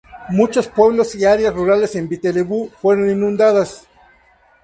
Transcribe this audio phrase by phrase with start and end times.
[0.29, 3.87] Muchos pueblos y áreas rurales en Viti Levu fueron inundadas.